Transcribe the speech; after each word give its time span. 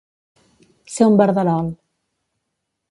Ser 0.95 1.09
un 1.11 1.19
verderol. 1.21 1.71